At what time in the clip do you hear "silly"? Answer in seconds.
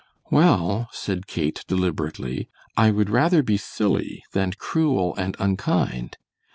3.57-4.23